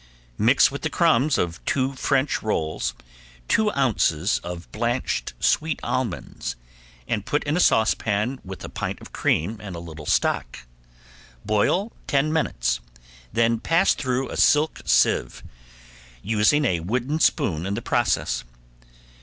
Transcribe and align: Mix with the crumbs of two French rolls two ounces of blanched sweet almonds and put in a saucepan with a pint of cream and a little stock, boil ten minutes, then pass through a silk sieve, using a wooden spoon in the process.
Mix 0.39 0.71
with 0.71 0.81
the 0.81 0.89
crumbs 0.89 1.37
of 1.37 1.63
two 1.63 1.93
French 1.93 2.41
rolls 2.41 2.95
two 3.47 3.71
ounces 3.73 4.41
of 4.43 4.71
blanched 4.71 5.33
sweet 5.39 5.79
almonds 5.83 6.55
and 7.07 7.23
put 7.23 7.43
in 7.43 7.55
a 7.55 7.59
saucepan 7.59 8.41
with 8.43 8.63
a 8.63 8.67
pint 8.69 8.99
of 8.99 9.13
cream 9.13 9.59
and 9.61 9.75
a 9.75 9.79
little 9.79 10.07
stock, 10.07 10.65
boil 11.45 11.91
ten 12.07 12.33
minutes, 12.33 12.79
then 13.31 13.59
pass 13.59 13.93
through 13.93 14.27
a 14.31 14.37
silk 14.37 14.81
sieve, 14.85 15.43
using 16.23 16.65
a 16.65 16.79
wooden 16.79 17.19
spoon 17.19 17.67
in 17.67 17.75
the 17.75 17.79
process. 17.83 18.43